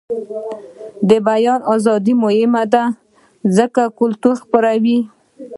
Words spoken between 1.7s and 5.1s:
ازادي مهمه ده ځکه چې کلتور خپروي.